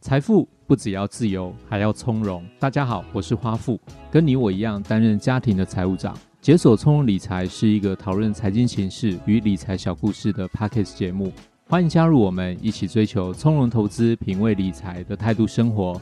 [0.00, 2.44] 财富不只要自由，还要从容。
[2.58, 3.78] 大家好，我是花富，
[4.10, 6.16] 跟你我一样担任家庭的财务长。
[6.40, 11.30] 解锁从容理财是一个讨论财经形势与理财小故事的 Podcast 节目，
[11.68, 16.00] 欢迎加入我们，一起追求从容投资、品味理财的态度生活。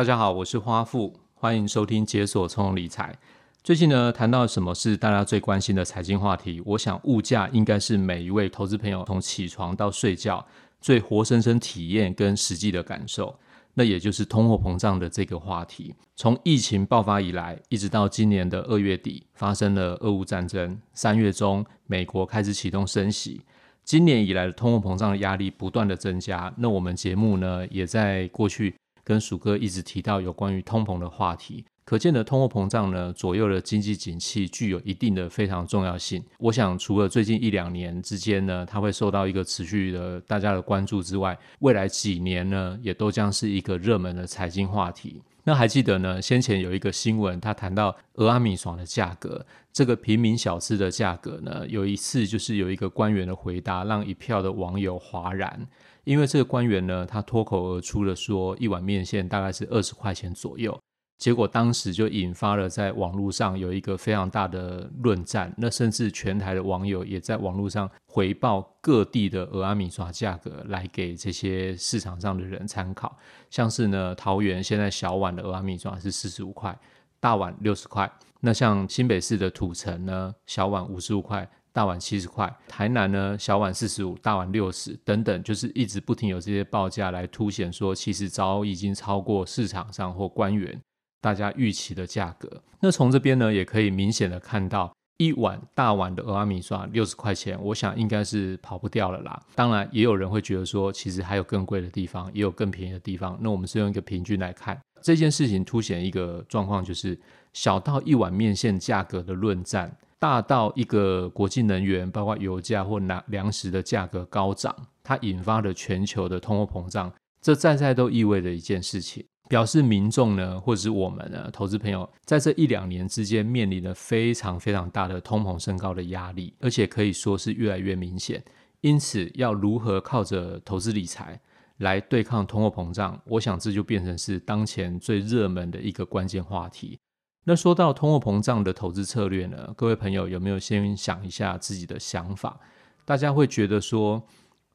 [0.00, 3.14] 大家好，我是花富，欢迎收听解锁从容理财。
[3.62, 6.62] 最近呢，谈到什么是大家最关心的财经话题？
[6.64, 10.42] 我想物价应该是每一位投资朋友从起床到睡觉
[10.80, 13.38] 最活生生体验跟实际的感受，
[13.74, 15.94] 那也就是通货膨胀的这个话题。
[16.16, 23.42] 从疫情爆发以来，一直到今年的二月底，发生了俄乌战争，三月中美国开始启动升息，
[23.84, 26.50] 今年以来的通货膨胀的压力不断的增加。
[26.56, 31.64] 那我们节目呢，也在过去跟鼠哥一直提到有关于通膨的话题。
[31.84, 36.22] 可见的通货膨胀呢，左右了经济景气，具有一定的非常重要性。
[36.38, 45.20] 我想，除了最近一两年之间呢，它会受到一个持续的大家的关注之外，未来几年呢，也都将是一个热门的财经话题。
[45.44, 55.66] 那还记得呢，先前有一个新闻，他谈到俄阿米爽的价格，这个平民小吃的价格呢，有一次就是有一个官员的回答，让一票的网友哗然，
[56.04, 60.78] 因为这个官员呢，他脱口而出的说，一碗面线大概是二十块钱左右。
[61.20, 73.14] 结果当时就引发了在网络上有一个非常大的论战，那甚至全台的网友也在网络上回报各地的蚵仔米线价格来给这些市场上的人参考。
[73.50, 76.74] 像是呢，桃园现在小碗的蚵仔米线是四十五块，
[77.20, 78.10] 大碗六十块。
[78.40, 82.50] 那像新北市的土城呢，小碗五十五块，大碗七十块。
[82.66, 90.80] 台南呢，小碗四十五，大碗六十，等等，就是一直不停有这些报价来凸显说，其实早已经超过市场上或官员。
[91.20, 99.38] 大家预期的价格，那从这边呢，也可以明显的看到，一碗大碗的蚵仔米线六十块钱，我想应该是跑不掉了啦。
[99.54, 103.38] 当然，也有人会觉得说，其实还有更贵的地方，也有更便宜的地方。
[103.42, 107.18] 那我们是用一个平均来看这件事情，凸显一个状况，就是
[107.52, 119.22] 小到一碗面线价格的论战，大到一个国际能源，包括油价或粮粮食的价格高涨，它引发了全球的通货膨胀，这在在都意味着一件事情。
[119.50, 128.40] 表示民众呢，或者是我们呢，投资朋友，在这一两年之间面临了非常非常大的通膨升高的压力，而且可以说是越来越明显。
[128.80, 131.40] 因此，要如何靠着投资理财
[131.78, 137.00] 来对抗通货膨胀，我想这就变成是当前最热门的一个关键话题。
[137.42, 142.60] 那说到通货膨胀的投资策略呢，各位朋友有没有先想一下自己的想法？
[143.04, 144.24] 大家会觉得说，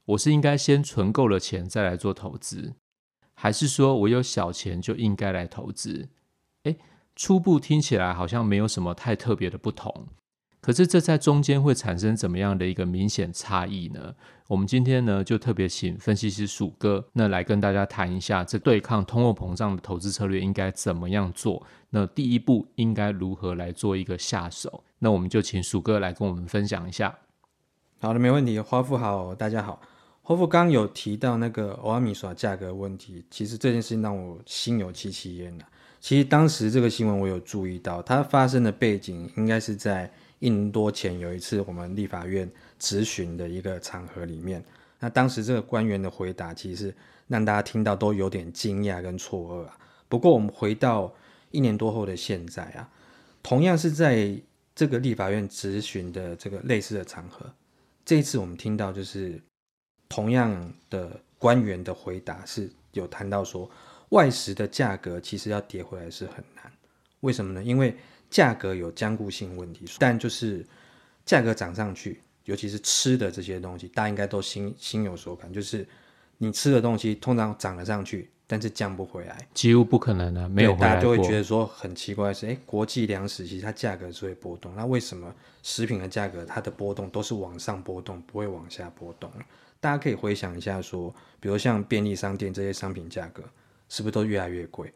[0.03, 2.73] 我是应该先存够了钱再来做投资？
[3.45, 6.09] 还是说我有小钱就应该来投资？
[6.63, 6.77] 诶，
[7.15, 10.07] 初步听起来好像没有什么太特别的不同。
[10.59, 14.15] 可是这在中间会产生怎么样的一个明显差异呢？
[14.47, 21.63] 我们今天呢就特别请分析师鼠哥那来跟大家谈一下，这对抗通货膨胀的投资策略应该怎么样做？
[21.91, 24.83] 那第一步应该如何来做一个下手？
[24.97, 27.15] 那我们就请鼠哥来跟我们分享一下。
[28.01, 28.59] 好的，没问题。
[28.59, 29.79] 花富好，大家好。
[30.27, 35.63] 花富刚有提到那个蚵仔面线价格问题，其实这件事情让我心有戚戚焉呐。
[36.01, 42.49] 其实当时这个新闻我有注意到，它发生的背景应该是在一年多前有一次我们立法院
[42.79, 44.65] 质询的一个场合里面。
[44.99, 46.91] 那当时这个官员的回答，其实
[47.27, 49.77] 让大家听到都有点惊讶跟错愕啊。
[50.09, 51.13] 不过我们回到
[51.51, 52.89] 一年多后的现在啊，
[53.43, 54.35] 同样是在
[54.73, 57.45] 这个立法院质询的这个类似的场合，
[58.03, 59.39] 这一次我们听到就是。
[60.15, 63.69] 同样的官员的回答是有谈到说，
[64.09, 66.71] 外食的价格其实要跌回来是很难，
[67.19, 67.61] 为什么呢？
[67.61, 67.93] 因为
[68.29, 70.65] 价格有僵固性问题，但就是
[71.25, 75.85] 价格涨上去，尤其是吃的这些东西，大家应该都心心有所感，就是
[76.37, 80.71] 你吃的东西通常涨了上去，但是降不回来，几乎不可能的，没有。
[80.77, 89.29] 大家就会觉得说很奇怪的是，诶，国际粮食其实它价格是会波动，那为什么食品的价格它的波动都是往上波动，不会往下波动？
[89.85, 93.43] 大家可以回想一下，说，比如像便利商店这些商品价格，
[93.87, 94.91] 是不是都越来越贵？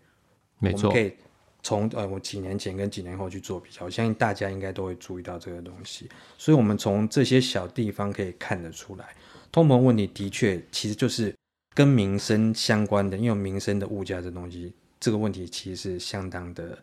[0.58, 0.90] 没错。
[0.90, 1.16] 我们可以
[1.62, 6.10] 从呃，我几年前跟几年后去做比较，我相信大家应该都会注意到这个东西。
[6.40, 9.16] 所以，我们从这些小地方可以看得出来，
[9.52, 11.32] 通膨问题的确其实就是
[11.76, 16.76] 跟民生相关的，因为民生的物价这东西，这个问题其实是相当的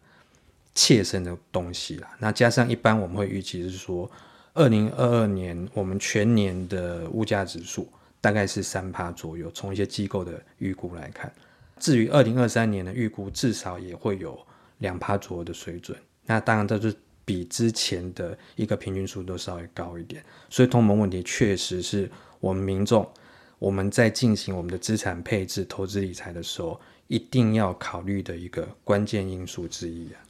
[0.76, 2.16] 切身的东西啦。
[2.20, 4.08] 那加上一般我们会预期是说。
[4.56, 7.86] 二零二二年，我们全年的物价指数
[8.22, 9.50] 大概是三趴左右。
[9.50, 11.30] 从一些机构的预估来看，
[11.78, 14.38] 至于二零二三年的预估，至少也会有
[14.78, 15.96] 两趴左右的水准。
[16.24, 20.24] 那当然，这是比之前的一个平均数都稍微高一点。
[20.48, 22.10] 所以通膨问题确实是
[22.40, 23.06] 我们民众
[23.58, 30.20] 我们在进行我们的资产配置、投资理财的时候，一定要考虑的一个关键因素之一啊。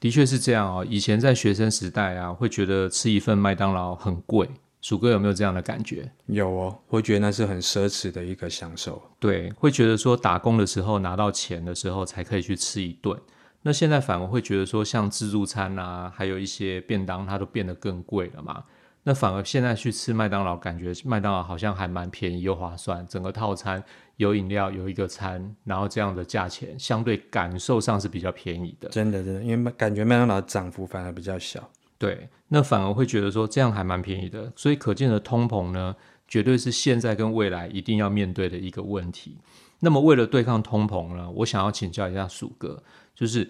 [0.00, 0.86] 的确是这样哦。
[0.88, 4.48] 以前在学生时代啊，会觉得吃一份麦当劳很贵。
[4.80, 6.08] 鼠哥有没有这样的感觉？
[6.26, 9.02] 有哦，会觉得那是很奢侈的一个享受。
[9.18, 13.18] 对，会觉得说打工的时候拿到钱的时候才可以去吃一顿。
[13.62, 18.62] 那现在反而会觉得说，像自助餐啊，还有一些便当，它都变得更贵了嘛。
[19.02, 23.82] 那反而现在去吃麦当劳，感觉麦当劳好像还蛮便宜又划算，整个套餐
[24.18, 28.88] 有饮料有一个餐，然后这样的价钱相对感受上是比较便宜的。
[28.90, 31.68] 真的，真的，因为感觉麦当劳涨幅反而比较小。
[31.96, 35.94] 对，那反而会觉得说这样还蛮便宜的，所以可见的通膨呢，
[36.26, 39.38] 绝对是现在跟未来一定要面对的一个问题。
[39.80, 42.82] 那么为了对抗通膨呢，我想要请教一下鼠哥，
[43.14, 43.48] 就是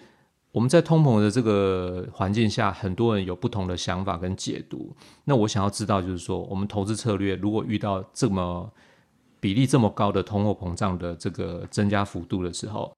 [0.51, 4.95] 我们在通膨的这个环境下，很多人有不同的想法跟解读。
[5.25, 8.71] 那我想要知道，就是说我们投资策略如果遇到这么
[9.39, 12.93] 比例这么高的通货膨胀的这个增加幅度的时候，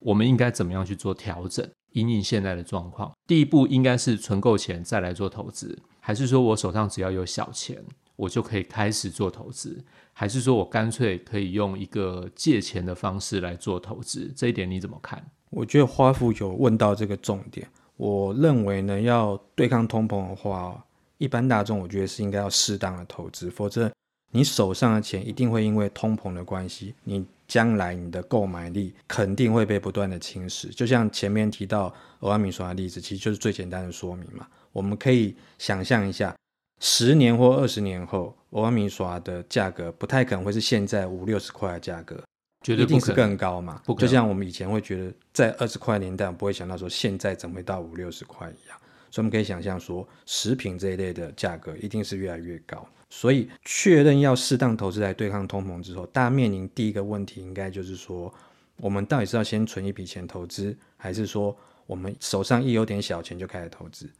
[0.00, 1.68] 我们应该怎么样去做调整？
[1.92, 7.80] 因应现在的状况，第一步应该是存够钱再来做投资，还是说我手上只要有小钱，
[8.16, 14.32] 我就可以开始做投资，还是说我干脆可以用一个借钱的方式来做投资？
[14.34, 15.24] 这一点你怎么看？
[15.50, 17.68] 我觉得花富有问到这个重点。
[17.96, 20.84] 我认为呢，要对抗通膨的话，
[21.18, 23.88] 一般大众我觉得是应该要适当的投资，否则
[24.34, 27.24] 你手上的钱一定会因为通膨的关系，你。
[27.46, 34.48] 将来你的购买力肯定会被不断的侵蚀，就像前面提到欧安米耍的例子，其实就是最简单的说明嘛。
[34.72, 36.34] 我们可以想象一下，
[36.80, 42.18] 十年或二十年后，欧安米耍的价格不太可能会是现在五六十块的价格，
[42.62, 43.82] 绝对一定是更高嘛。
[43.98, 48.78] 就像我们以前会觉得在二十块年代，我不会想到说现在怎么会到五六十块一样。
[49.14, 52.84] 所以我们可以想象说，食品这一类的价格一定是越来越高。
[53.08, 58.34] 所以确认要适当投资来对抗通膨之后，大家面临第一个问题，应该就是说，
[58.78, 61.56] 我们到底是要先存一笔钱投资，还是说
[61.86, 64.10] 我们手上一有点小钱就开始投资？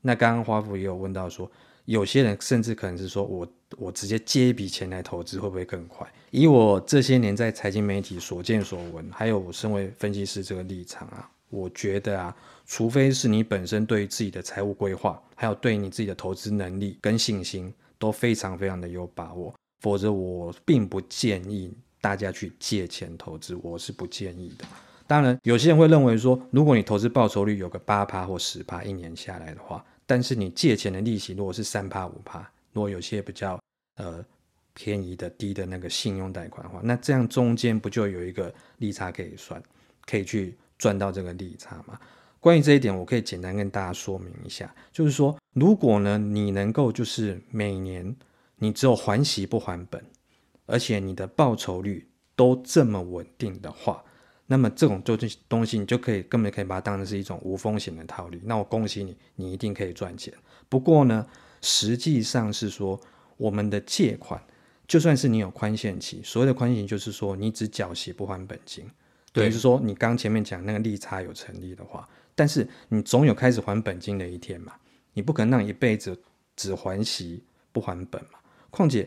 [0.00, 1.48] 那刚刚花富也有问到说，
[1.84, 3.46] 有些人甚至可能是说我
[3.78, 6.04] 我直接借一笔钱来投资会不会更快？
[6.32, 17.72] 以我这些年在财经媒体所见所闻，还有我身为分析师这个立场啊，我觉得啊，除非是你本身对于自己的财务规划，还有对你自己的投资能力跟信心。
[18.02, 24.64] 都非常非常的有把握，否则我并不建议大家去借钱投资，我是不建议的。
[25.06, 32.40] 当然，有些人会认为说，如果你投资报酬率有个八趴或十趴，一年下来的话，但是你借钱的利息如果是三趴五趴，
[32.72, 33.56] 如果有些比较
[33.98, 34.24] 呃
[34.74, 39.62] 便宜的低的那个信用贷款的话，那这样中间不就有一个利差可以算，
[40.06, 41.96] 可以去赚到这个利差嘛？
[42.40, 48.16] 关于这一点，我可以简单跟大家说明一下，就是说，如果呢，你能够就是每年
[48.56, 50.04] 你只有还息不还本，
[50.66, 54.02] 而且你的报酬率都这么稳定的话，
[54.48, 58.40] 那么这种东西东西你就可以根本可以把它当成是一种无风险的套利。
[58.42, 60.34] 那我恭喜你，你一定可以赚钱。
[60.68, 61.24] 不过呢，
[61.60, 63.00] 实际上是说，
[63.36, 64.42] 我们的借款，
[64.88, 68.84] 就算是你有宽限期，所谓的宽限期就是说你只缴息不还本金，
[69.32, 72.08] 对，就是说你刚前面讲那个利差有成立的话。
[72.34, 74.72] 但是你总有开始还本金的一天嘛，
[75.12, 76.18] 你不可能让一辈子
[76.56, 78.38] 只还息不还本嘛。
[78.70, 79.06] 况且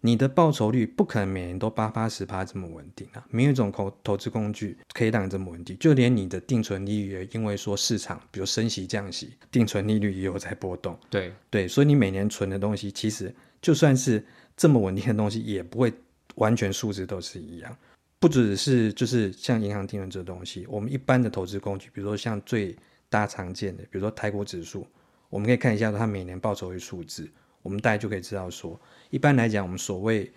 [0.00, 5.76] 你的报酬率不可能每年都八八十八这么稳定啊，没有一种投投资工具可以让你这么稳定。
[5.80, 10.96] 就连你的定存利率也因为说市场比如升息降息，定存利率也有在波动。
[11.10, 14.24] 对对，所以你每年存的东西，其实就算是
[14.56, 15.92] 这么稳定的东西，也不会
[16.36, 17.76] 完全数值都是一样。
[18.20, 22.76] 不只是就是像银行定存这东西，我们一般的投资工具，比如说像最
[23.08, 24.86] 大常见的，比如说台股指数，
[25.30, 27.26] 我们可以看一下它每年报酬率数字，
[27.62, 30.30] 我们大概就可以知道说，一般来讲，我们所谓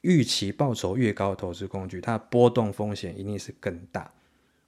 [0.00, 4.12] 预期报酬越高的投资工具，它的波动风险一定是更大。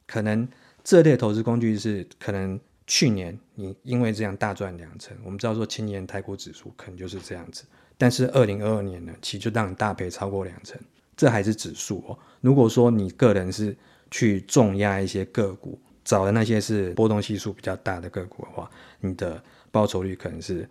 [0.07, 0.49] 可能
[0.85, 7.65] 这类投资工具是可能去年你因为这样大赚两成，我们知道说今年台股指数可能就是这样子，
[7.99, 10.81] 但是二零二二年呢，其实就让你大赔超过两成。
[11.21, 12.19] 这还是指数哦。
[12.41, 13.77] 如果说你个人是
[14.11, 20.67] 去重压一些个股，找的那些是波动系数比较大的个股的话，你的报酬率可能是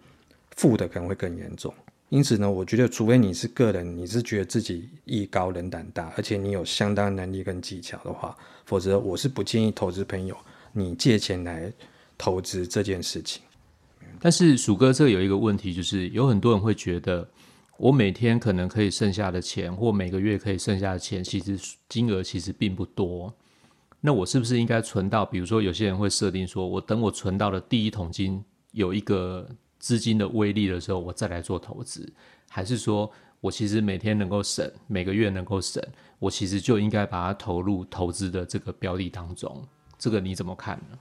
[0.55, 1.71] 负的，可能会更严重。
[2.09, 10.35] 因此呢，我觉得除非你是个人，你是觉得自己艺高人胆大，而且你有相当能力跟技巧的话，否则我是不建议投资朋友
[10.73, 11.71] 你借钱来
[12.17, 13.43] 投资这件事情。
[14.19, 17.29] 但是鼠哥这有一个问题，就是有很多人会觉得。
[17.79, 21.57] 我每天可能可以剩下的钱，或每个月可以剩下的钱，其实
[21.87, 23.33] 金额其实并不多。
[24.01, 25.25] 那我是不是应该存到？
[25.25, 32.11] 比如说，有些人会设定说，我等我存到了第一桶金，有一个资金的威力的时候，我再来做投资，
[32.49, 33.09] 还是说
[33.39, 35.81] 我其实每天能够省，每个月能够省，
[36.19, 39.65] 我其实就应该把它投入投资的这个标的当中？
[39.97, 40.99] 这个你怎么看呢？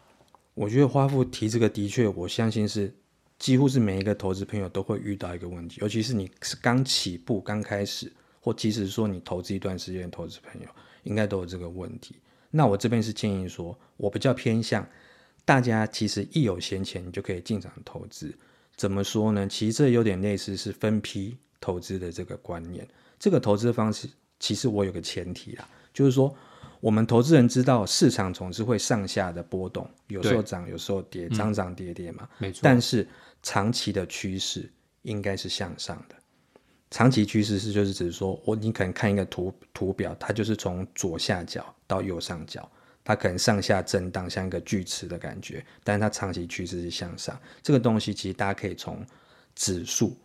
[0.54, 2.94] 我觉得花富提这个的确，我相信是
[3.38, 10.68] 几乎是每一个投资朋友都会遇到一个问题，尤其是你是刚起步、刚开始，或即使说你投资一段时间投资朋友，
[11.04, 12.16] 应该都有这个问题。
[12.50, 14.86] 那我这边是建议说，我比较偏向
[15.44, 18.36] 大家，其实一有闲钱，你就可以进场投资。
[18.74, 19.46] 怎么说呢？
[19.46, 22.86] 其实这有点类似是分批投资的这个观念。
[23.18, 24.08] 这个投资方式，
[24.40, 26.34] 其实我有个前提啦，就是说，
[26.80, 32.28] 我们投资人知道市场总是会上下的波动，有时候涨，有时候跌，涨涨跌跌嘛。
[32.38, 32.60] 没错。
[32.62, 33.06] 但是
[33.42, 34.70] 长期的趋势
[35.02, 36.14] 应该是向上的。
[36.90, 42.70] 长期趋势是就是指说，我你可能看一个图图表，它就是从左下角到右上角，
[43.04, 47.38] 它可能上下震荡，像一个锯齿的感觉，但是它长期趋势是向上。
[47.62, 49.04] 这个东西其实大家可以从
[49.54, 50.16] 指数，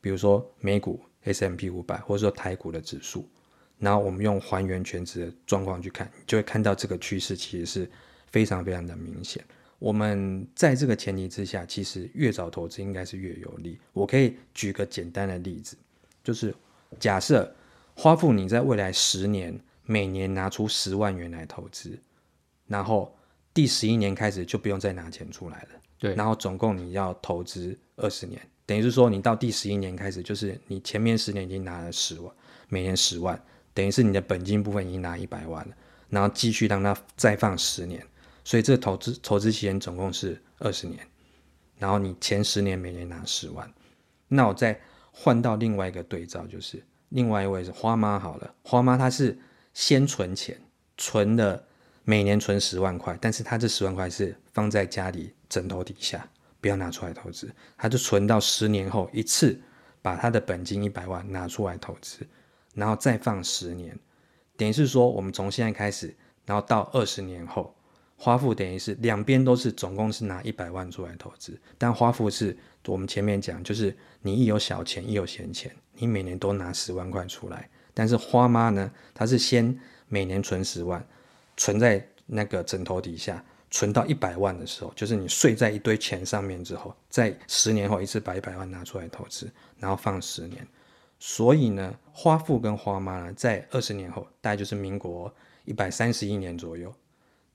[0.00, 3.28] 比如说美股 S M P 五百，或者说台股的指数，
[3.78, 7.90] 然后我们用还原全值的状况去看，就会看到这个趋势其实是
[8.30, 9.44] 非常非常的明显。
[9.78, 13.78] 我们在这个前提之下，其实越早投资应该是越有利。
[13.92, 15.76] 我可以举个简单的例子。
[16.24, 16.52] 就是
[16.98, 17.54] 假设
[17.94, 21.96] 花富你在未来十年每年拿出十万元来投资，
[22.66, 23.16] 然后
[23.54, 25.68] 第十一年开始就不用再拿钱出来了。
[25.98, 32.34] 对，然后总共你要投资二十年，等于是说你到第十一年开始，就是你前面十年已经拿了十万，
[32.68, 33.40] 每年十万，
[33.78, 35.74] 等于是你的本金部分已经拿一百万了，
[36.08, 38.04] 然后继续让它再放十年，
[38.42, 41.06] 所以这个投资投资期间总共是二十年，
[41.78, 43.72] 然后你前十年每年拿十万，
[44.26, 44.80] 那我再。
[45.20, 48.54] 换到另外一个对照，就是另外一位是花妈好了。
[48.62, 49.36] 花妈她是
[49.74, 50.56] 先存钱，
[50.96, 51.60] 存了
[52.04, 56.24] 每年存十万块，但是她这十万块是放在家里枕头底下，
[56.60, 57.52] 不要拿出来投资。
[57.76, 59.60] 她就存到十年后一次
[60.00, 62.24] 把她的本金一百万拿出来投资，
[62.78, 63.98] 然后再放十年，
[64.56, 66.14] 等于是说我们从现在开始，
[66.46, 67.74] 然后到二十年后。
[68.20, 72.56] 花父等于是两边都是总共是拿一百万出来投资，但花父是
[72.86, 77.70] 我们前面讲，就是你一有小钱，一有闲钱，你每年都拿十万块出来。
[77.94, 79.72] 但是花妈呢，她是先
[80.08, 81.06] 每年存十万，
[81.56, 90.66] 存在那个枕头底下，存到一百万的时候，就是你睡在一堆钱上面之后，在十年后一次把一百万拿出来投资，然后放十年。
[91.18, 95.32] 所以呢，花父跟花妈呢，在二十年后，大概就是民国
[95.64, 96.92] 一百三十一年左右。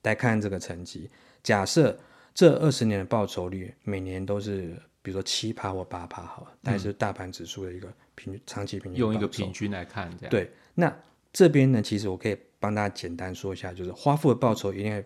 [0.02, 1.10] 来看这个成绩，
[1.42, 1.98] 假设
[2.34, 9.00] 这二十年的报酬率每年都是，比如说七趴或八趴，好了，大概是大盘指数的一个平均长期平均。
[9.00, 10.30] 用一个平均来看，这样。
[10.30, 10.94] 对，那
[11.32, 15.02] 这边呢，其实我可以帮大家简单说一下，就是花父的报酬一定会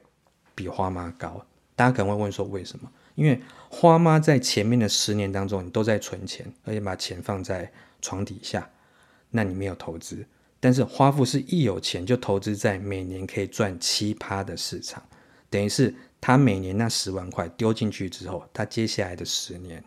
[0.57, 1.47] 比花妈高。
[1.77, 2.91] 大家可能会问说为什么？
[3.15, 8.71] 因为花妈在前面的十年当中，你都在存钱，而且把钱放在床底下，
[9.31, 10.27] 那你没有投资。
[10.61, 15.01] 但是花富是一有钱就投资在每年可以赚七趴的市场，
[15.49, 19.83] 等于是他每年那十万块丢进去之后，他接下来的十年，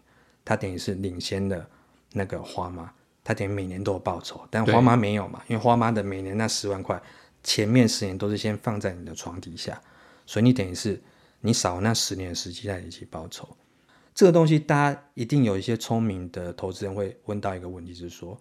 [0.46, 1.68] 他等于是领先的
[2.14, 2.90] 那个花妈，
[3.22, 7.02] 他等于每年都有报酬，但花妈没有嘛，因为花妈的每年那十万块，
[7.44, 9.82] 前面十年都是先放在你的床底下，
[10.26, 11.02] 所以你等于是
[11.42, 13.50] 你少那十年的时机来累积报酬。
[14.14, 18.38] 这个东西大家一定有一些聪明的投资人会问到一个问题，是说。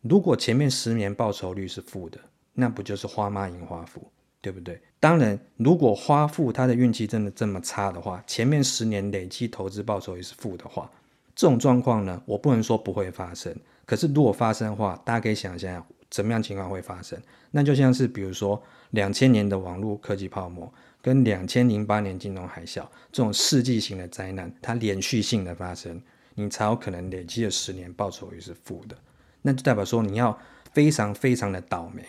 [0.00, 2.18] 如果前面十年报酬率是负的，
[2.54, 4.80] 那不就是花妈赢花父，对不对？
[4.98, 10.90] 当然，如果花父他的运气真的这么差的话，前面十年累计投资报酬也是负的话，
[11.36, 13.54] 这种状况呢，我不能说不会发生。
[13.86, 17.20] 可是如果发生的话，大家可以想象怎么样情况会发生？
[17.52, 26.00] 那就像是比如说两千年的网络科技泡沫，跟两千零八年金融海啸这种世纪型的灾难，它连续性的发生，
[26.36, 28.96] 你才有可能累积的十年报酬率是负的。
[29.42, 30.38] 那就代表说你要
[30.72, 32.02] 非常非常的倒霉，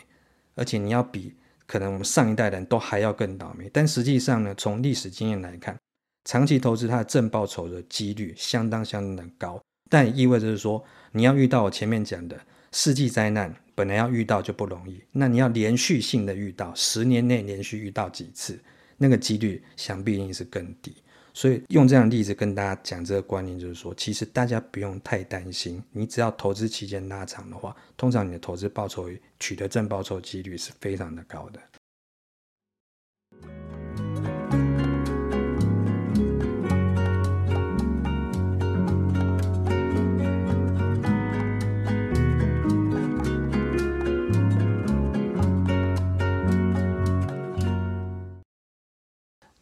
[0.54, 1.34] 而且你要比
[1.66, 3.68] 可能我们上一代人都还要更倒霉。
[3.74, 5.76] 但实际上呢，从历史经验来看，
[6.26, 9.60] 长期投资它的正报酬的几率相当相当的高。
[9.90, 12.40] 但意味着是说，你要遇到我前面讲的
[12.72, 15.04] 世纪灾难，本来要遇到就不容易。
[15.12, 18.60] 那你要连续性的遇到，十年内连续遇到几次，
[18.98, 20.96] 那个几率想必一定是更低。
[21.36, 29.10] 所以用这样的例子跟大家讲这个观念，就是说，其实大家不用太担心，你只要投资期间拉长的话，通常你的投资报酬
[29.40, 31.60] 取得正报酬几率是非常的高的。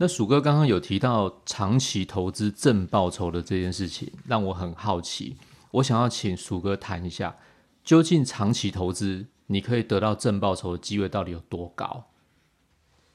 [0.01, 5.37] 那鼠哥刚刚有提到长期投资正报酬的这件事情，让我很好奇。
[5.69, 7.37] 我想要请鼠哥谈一下，
[7.83, 12.03] 究竟长期投资你可以得到正报酬的机会到底有多高？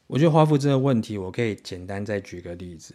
[0.07, 2.95] 我觉得花富这个问题，我可以简单再举个例子。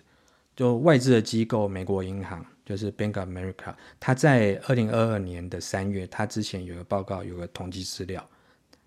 [0.55, 8.25] 就外资的机构美国银行，就是 Bank of America，它在二零二二年的三月，它之前有个报告，有个统计资料。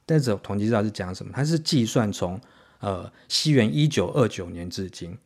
[0.07, 1.31] 但是统计资料是讲什么？
[1.35, 2.41] 它是计算从
[2.85, 5.17] 呃，西元一九二九年至今，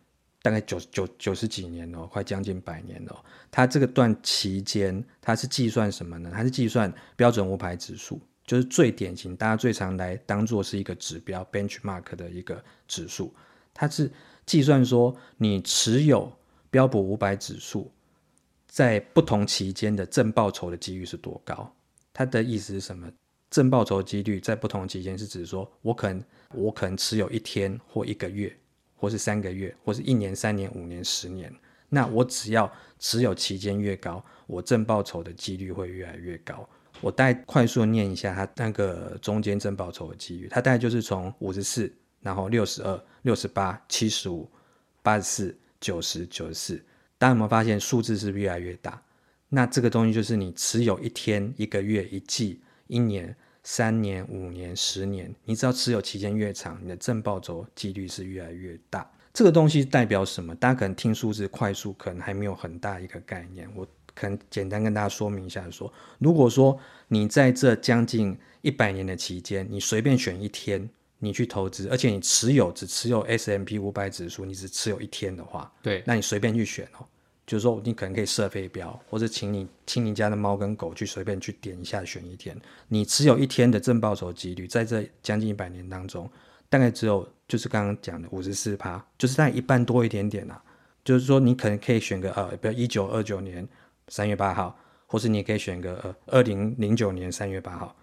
[0.42, 3.24] 大概九九九十几年哦，快将近百年了。
[3.50, 6.30] 它这个段期间，它是计算什么呢？
[6.32, 13.34] 它是计算标准五百指数，就是最典型，大家最常来当做是一个指标 benchmark 的一个指数。
[13.74, 14.08] 它是
[14.46, 16.32] 计算说你持有
[16.70, 17.90] 标普五百指数，
[18.68, 21.74] 在不同期间的正报酬的几率是多高？
[22.12, 23.10] 它的意思是什么？
[23.50, 26.22] 正报酬几率在不同期间是指说我可能。
[26.54, 28.56] 我可能持有一天或一个月，
[28.96, 31.52] 或是三个月，或是一年、三年、五年、十年。
[31.90, 36.68] 那我只要持有期间越高，我正报酬的几率会越来越高。
[37.00, 44.50] 我大概快速念一下它那个中间正报酬的几率，它大概就是从五十四，然后六十二、六十八、七十五、
[45.02, 46.76] 八十四、九十、九十四。
[47.18, 49.02] 大家有没有发现数字是越来越大？
[49.48, 53.36] 那这个东西就是你持有一天、一个月、一季、一年。
[53.70, 59.06] 三年、五年、十年，你只要持有期间越长，你的正报酬几率是越来越大。
[59.34, 60.54] 这个东西代表什么？
[60.54, 63.70] 大家可能听数字快速，可能还没有很大一个概念。
[63.76, 77.06] 我可能简单跟大家说明一下说，说如果说你在这将近一百年的期间，你随便选一天，你去投资，而且你持有只持有 S M P 五百指数，你只持有一天的话，对，那你随便去选哦。
[77.48, 82.54] 就是说，你可能可以设飞镖，或者请你请你家的猫跟狗去随便去点一下选一天。
[82.88, 86.30] 你持有一天的正报酬几率，在这将近一百年当中，
[86.68, 90.62] 大概只有就是刚刚讲的五十四趴，就是大概一半多一点点啊。
[91.02, 93.66] 就是说，你可能可以选个呃，比如一九二九年
[94.08, 97.96] 三月八号，或是你可以选个呃二零零九年三月八号，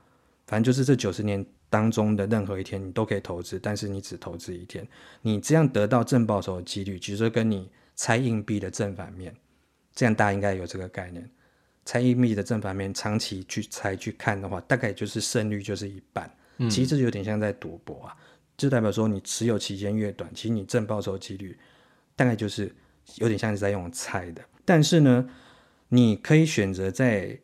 [0.47, 4.87] 反正就是这九十年当中的任何一天，你都可以投资，但是你只投资一天，
[5.21, 7.69] 你这样得到正报酬的几率，其实跟你。
[7.95, 9.33] 猜硬币的正反面，
[9.93, 11.29] 这样大家应该有这个概念。
[11.85, 16.29] 猜硬币的正反面，长期去猜去看的话，大概就是胜率就是一半。
[16.57, 18.15] 嗯、其实这有点像在赌博啊，
[18.57, 21.57] 就代表说你持有期间越短，其实你正报酬几率
[22.15, 22.73] 大概就是
[23.17, 24.41] 有点像是在用猜的。
[24.65, 25.29] 但是呢，
[25.89, 27.37] 你可以选择在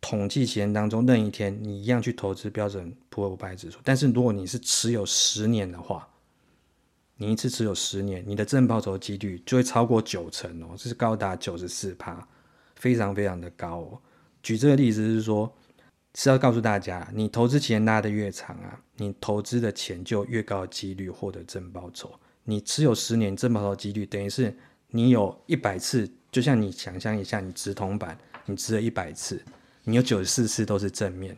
[0.00, 3.78] 统计期间当中任一天，你一样去投资标准普尔五百指数。
[3.84, 6.08] 但是如果你是持有十年的话，
[7.18, 12.26] 你一次持有十年，你的正报酬几率就会超过九成哦，这是高达九十四趴，
[12.76, 13.98] 非常非常的高哦。
[14.42, 15.50] 举这个例子是说，
[16.14, 22.12] 是要告诉大家，你投资期间拉得越长啊，你投资的钱就越高的几率获得正报酬。
[22.44, 24.54] 你持有十年，正报酬几率等于是
[24.88, 29.42] 你有一百次，就像你想象一下，你直铜板，你持了一百次，
[29.84, 31.36] 你有九十四次都是正面。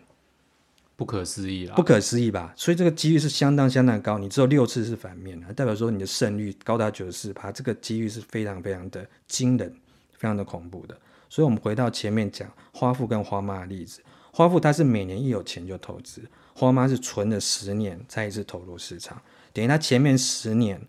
[0.98, 2.52] 不可思议了，不可思议吧？
[2.56, 4.18] 所以这个几率是相当相当高。
[4.18, 9.72] 你只有六次是反面的，代表说你的胜率高达九十四趴，这个几率是非常非常的惊人，
[10.14, 11.00] 非常的恐怖的。
[11.30, 16.20] 所以，我们回到前面讲花父跟花妈的例子，花父他是每年一有钱就投资，
[16.52, 20.80] 花妈是存了十年再一次投入市场，等于他前面十年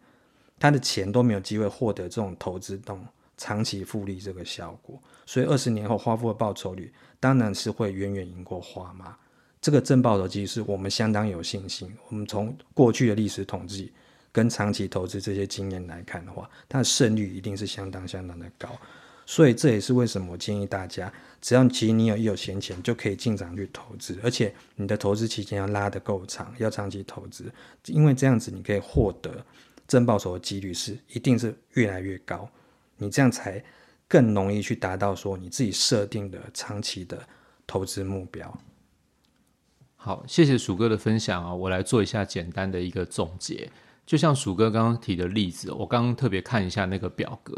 [0.57, 3.05] 他的钱都没有机会获得这种投资这种
[3.37, 9.15] 长期复利这个效果，所以二十年后花父的报酬率当然是会远远赢过花妈。
[9.61, 11.93] 这个正报酬其实是我们相当有信心。
[12.07, 13.91] 我们从过去的历史统计
[14.31, 18.69] 跟长期投资这些经验来看的话，它的胜率一定是相当相当的高。
[19.25, 27.51] 所以这也是为什么我建议大家，只要其实你有一有闲钱，就可以进场去投资，而且你的投资期间要拉得够长，要长期投资，
[27.85, 29.45] 因为这样子你可以获得
[29.87, 32.49] 正报酬的几率是一定是越来越高。
[32.97, 33.63] 你这样才
[34.07, 37.21] 更容易去达到说你自己设定的长期的
[37.67, 38.57] 投资目标。
[40.01, 41.53] 好，谢谢鼠哥的分享啊！
[41.53, 43.69] 我来做一下简单的一个总结。
[44.05, 47.53] 就像鼠哥刚刚提的例子，我刚刚特别看一下那个表格，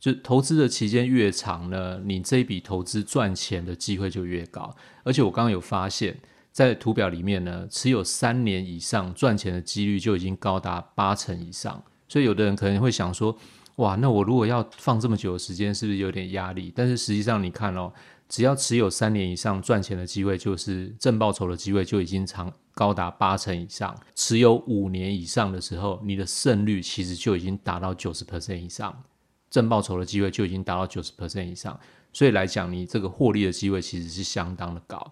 [0.00, 4.74] 就投资的期间越长呢，你这一笔投资赚钱的机会就越高。
[5.04, 6.18] 而且我刚刚有发现，
[6.50, 11.80] 在图表里面呢，持有三年以上赚钱的几率就已经高达八成以上。
[12.08, 13.38] 所以有的人可能会想说，
[13.76, 16.72] 哇，那我如果要放这么久的时间，是不是有点压力？
[16.74, 17.92] 但是实际上你看哦。
[18.28, 23.96] 只要持有三年以上，赚钱的机会就是正报酬的机会就已经长高达八成以上。
[24.14, 29.04] 持有五年以上的时候，你的胜率其实就已经达到九十 percent 以上，
[29.50, 31.78] 正报酬的机会就已经达到九十 percent 以上。
[32.12, 35.10] 所以来讲，你这个获利的机会其实是相当的高。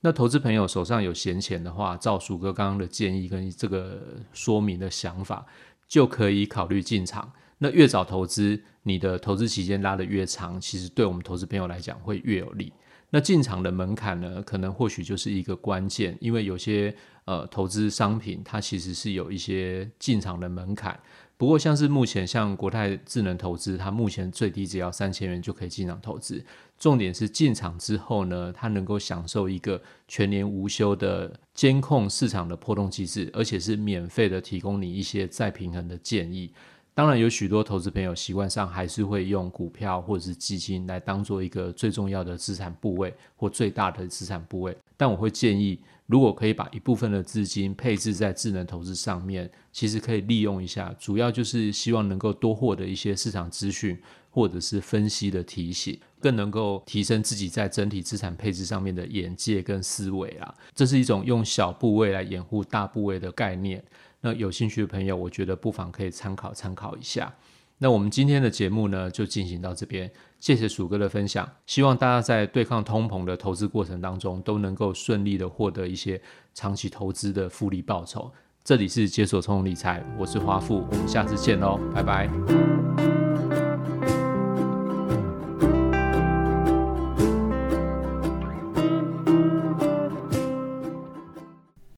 [0.00, 4.00] 那投资朋友手上有闲钱的话，照鼠哥刚刚的建议跟这个
[4.32, 5.44] 说明的想法，
[5.88, 7.32] 就可以考虑进场。
[7.58, 12.72] 那越早投资，你的投资期间拉得越长，其实对我们投资朋友来讲会越有利。
[13.10, 20.98] 那进场的门槛呢，可能或许就是一个关键，因为有些呃投资商品，它其实是有一些进场的门槛。
[21.38, 26.44] 不过像是目前像国泰智能投资，它目前最低只要三千元就可以进场投资。
[26.78, 36.50] 重点是进场之后呢，它能够享受一个全年无休的监控市场的波动机制，而且是免费的提供你一些再平衡的建议。
[36.96, 44.74] 当然，有许多投资朋友习惯上还是会用股票或者是基金来当做一个最重要的资产部位或最大的资产部位。
[44.96, 60.54] 但我会建议，如果可以把一部分的资金配置在智能投资上面，其实可以利用一下，主要就是希望能够多获得一些市场资讯或者是分析的提醒，更能够提升自己在整体资产配置上面的眼界跟思维啊。
[60.74, 63.84] 这是一种用小部位来掩护大部位的概念。
[64.20, 67.34] 那有兴趣的朋友，我觉得不妨可以参考参考一下。
[67.78, 70.10] 那我们今天的节目呢，就进行到这边。
[70.40, 76.20] 谢谢鼠哥的分享，希望大家在对抗通膨的投资过程当中，都能够顺利的获得一些
[76.54, 78.32] 长期投资的复利报酬。
[78.64, 83.15] 这里是解锁聪理财，我是华富，我们下次见喽，拜拜。